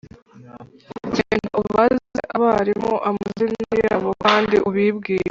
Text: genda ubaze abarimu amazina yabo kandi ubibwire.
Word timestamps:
genda 1.15 1.49
ubaze 1.61 2.19
abarimu 2.35 2.93
amazina 3.09 3.57
yabo 3.83 4.09
kandi 4.23 4.55
ubibwire. 4.67 5.19